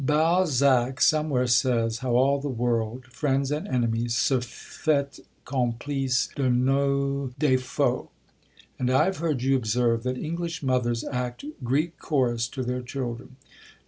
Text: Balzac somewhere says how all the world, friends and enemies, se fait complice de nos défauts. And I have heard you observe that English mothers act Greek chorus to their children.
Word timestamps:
Balzac 0.03 0.99
somewhere 0.99 1.45
says 1.45 1.99
how 1.99 2.15
all 2.15 2.39
the 2.41 2.49
world, 2.49 3.05
friends 3.05 3.51
and 3.51 3.67
enemies, 3.67 4.15
se 4.17 4.39
fait 4.41 5.19
complice 5.45 6.27
de 6.35 6.49
nos 6.49 7.31
défauts. 7.39 8.07
And 8.79 8.89
I 8.89 9.05
have 9.05 9.17
heard 9.17 9.43
you 9.43 9.55
observe 9.55 10.01
that 10.01 10.17
English 10.17 10.63
mothers 10.63 11.03
act 11.03 11.45
Greek 11.63 11.99
chorus 11.99 12.47
to 12.47 12.63
their 12.63 12.81
children. 12.81 13.35